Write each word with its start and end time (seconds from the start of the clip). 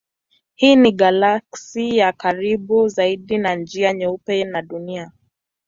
Hii 0.55 0.75
ni 0.75 0.91
galaksi 0.91 1.97
ya 1.97 2.13
karibu 2.13 2.87
zaidi 2.87 3.37
na 3.37 3.55
Njia 3.55 3.93
Nyeupe 3.93 4.43
na 4.43 4.61
Dunia. 4.61 5.11